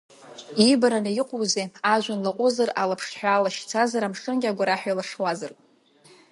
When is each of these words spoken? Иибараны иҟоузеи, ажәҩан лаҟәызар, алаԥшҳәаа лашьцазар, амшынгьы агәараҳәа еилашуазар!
Иибараны 0.63 1.11
иҟоузеи, 1.21 1.67
ажәҩан 1.93 2.19
лаҟәызар, 2.25 2.69
алаԥшҳәаа 2.81 3.43
лашьцазар, 3.43 4.03
амшынгьы 4.03 4.49
агәараҳәа 4.49 4.89
еилашуазар! 4.91 5.51